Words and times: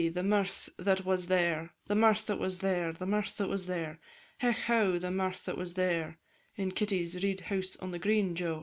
the 0.15 0.23
mirth 0.23 0.67
that 0.77 1.05
was 1.05 1.27
there, 1.27 1.75
The 1.85 1.93
mirth 1.93 2.25
that 2.25 2.39
was 2.39 2.57
there, 2.57 2.91
The 2.91 3.05
mirth 3.05 3.37
that 3.37 3.47
was 3.47 3.67
there; 3.67 3.99
Hech, 4.39 4.61
how! 4.61 4.97
the 4.97 5.11
mirth 5.11 5.45
that 5.45 5.59
was 5.59 5.75
there, 5.75 6.17
In 6.55 6.71
Kitty 6.71 7.07
Reid's 7.21 7.43
house 7.43 7.75
on 7.75 7.91
the 7.91 7.99
green, 7.99 8.35
Jo! 8.35 8.59